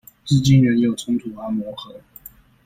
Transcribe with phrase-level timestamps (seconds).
[0.25, 2.01] 至今仍有衝突和磨合